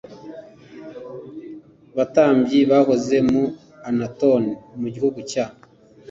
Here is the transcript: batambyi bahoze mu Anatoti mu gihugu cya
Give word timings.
batambyi 1.95 2.59
bahoze 2.71 3.15
mu 3.31 3.43
Anatoti 3.89 4.51
mu 4.81 4.87
gihugu 4.93 5.19
cya 5.31 5.45